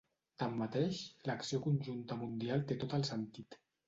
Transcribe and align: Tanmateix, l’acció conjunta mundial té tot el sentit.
Tanmateix, 0.43 1.01
l’acció 1.29 1.59
conjunta 1.65 2.17
mundial 2.21 2.65
té 2.73 2.79
tot 2.85 2.97
el 2.99 3.05
sentit. 3.11 3.59